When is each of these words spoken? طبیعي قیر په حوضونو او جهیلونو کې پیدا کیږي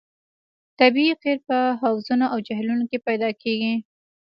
طبیعي 0.79 1.13
قیر 1.21 1.37
په 1.47 1.57
حوضونو 1.81 2.25
او 2.33 2.37
جهیلونو 2.47 2.83
کې 2.91 2.97
پیدا 3.07 3.29
کیږي 3.41 3.73